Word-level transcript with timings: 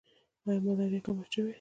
آیا 0.47 0.59
ملاریا 0.65 0.99
کمه 1.05 1.25
شوې؟ 1.31 1.49